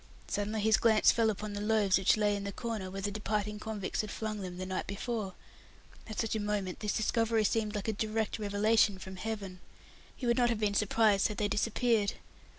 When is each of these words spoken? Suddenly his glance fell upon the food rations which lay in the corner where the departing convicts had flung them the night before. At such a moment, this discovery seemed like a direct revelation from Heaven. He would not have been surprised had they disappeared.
Suddenly 0.27 0.61
his 0.61 0.77
glance 0.77 1.11
fell 1.11 1.29
upon 1.29 1.53
the 1.53 1.59
food 1.61 1.69
rations 1.69 1.97
which 1.99 2.17
lay 2.17 2.35
in 2.35 2.43
the 2.43 2.51
corner 2.51 2.89
where 2.89 3.03
the 3.03 3.11
departing 3.11 3.59
convicts 3.59 4.01
had 4.01 4.09
flung 4.09 4.39
them 4.41 4.57
the 4.57 4.65
night 4.65 4.87
before. 4.87 5.35
At 6.07 6.19
such 6.21 6.35
a 6.35 6.39
moment, 6.39 6.79
this 6.79 6.93
discovery 6.97 7.43
seemed 7.43 7.75
like 7.75 7.87
a 7.87 7.93
direct 7.93 8.39
revelation 8.39 8.97
from 8.97 9.17
Heaven. 9.17 9.59
He 10.15 10.25
would 10.25 10.37
not 10.37 10.49
have 10.49 10.59
been 10.59 10.73
surprised 10.73 11.27
had 11.27 11.37
they 11.37 11.47
disappeared. 11.47 12.13